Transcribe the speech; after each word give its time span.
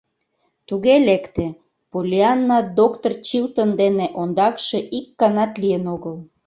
Туге 0.67 0.95
лекте, 1.07 1.45
Поллианна 1.91 2.59
доктыр 2.79 3.11
Чилтон 3.25 3.69
дене 3.81 4.05
ондакше 4.21 4.79
ик 4.97 5.07
ганат 5.21 5.51
лийын 5.61 5.83
огыл. 5.95 6.15